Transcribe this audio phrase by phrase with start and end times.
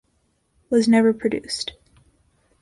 [0.71, 1.73] Was never produced.